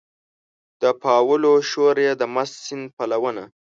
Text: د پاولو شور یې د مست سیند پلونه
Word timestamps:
د 0.81 0.83
پاولو 1.03 1.53
شور 1.69 1.95
یې 2.05 2.11
د 2.19 2.21
مست 2.33 2.55
سیند 2.65 2.85
پلونه 2.97 3.43